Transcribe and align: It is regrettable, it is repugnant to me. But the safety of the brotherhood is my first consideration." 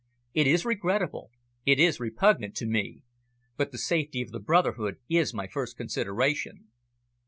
It 0.33 0.47
is 0.47 0.65
regrettable, 0.65 1.29
it 1.63 1.79
is 1.79 1.99
repugnant 1.99 2.55
to 2.55 2.65
me. 2.65 3.03
But 3.55 3.71
the 3.71 3.77
safety 3.77 4.23
of 4.23 4.31
the 4.31 4.39
brotherhood 4.39 4.95
is 5.07 5.31
my 5.31 5.45
first 5.45 5.77
consideration." 5.77 6.69